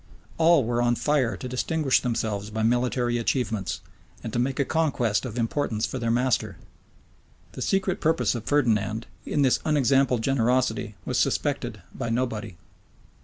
[0.39, 3.81] All were on fire to distinguish themselves by military achievements,
[4.23, 6.57] and to make a conquest of importance for their master.
[7.51, 12.57] The secret purpose of Ferdinand, in this unexampled generosity, was suspected by nobody.